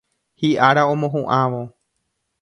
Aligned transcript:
Hi'ára 0.43 0.83
omohu'ãvo. 0.93 1.61